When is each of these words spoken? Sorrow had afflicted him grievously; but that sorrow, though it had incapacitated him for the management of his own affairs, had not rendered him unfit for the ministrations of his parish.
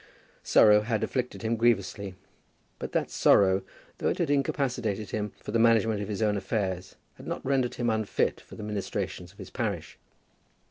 Sorrow 0.41 0.81
had 0.81 1.03
afflicted 1.03 1.43
him 1.43 1.55
grievously; 1.55 2.15
but 2.79 2.91
that 2.91 3.11
sorrow, 3.11 3.61
though 3.99 4.09
it 4.09 4.17
had 4.17 4.31
incapacitated 4.31 5.11
him 5.11 5.31
for 5.39 5.51
the 5.51 5.59
management 5.59 6.01
of 6.01 6.07
his 6.07 6.23
own 6.23 6.37
affairs, 6.37 6.95
had 7.17 7.27
not 7.27 7.45
rendered 7.45 7.75
him 7.75 7.91
unfit 7.91 8.41
for 8.41 8.55
the 8.55 8.63
ministrations 8.63 9.31
of 9.31 9.37
his 9.37 9.51
parish. 9.51 9.99